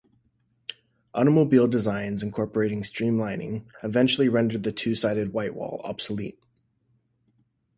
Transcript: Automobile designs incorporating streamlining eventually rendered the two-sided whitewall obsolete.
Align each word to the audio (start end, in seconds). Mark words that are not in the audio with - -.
Automobile 1.13 1.67
designs 1.67 2.23
incorporating 2.23 2.81
streamlining 2.81 3.67
eventually 3.83 4.27
rendered 4.27 4.63
the 4.63 4.71
two-sided 4.71 5.31
whitewall 5.31 5.79
obsolete. 5.83 6.39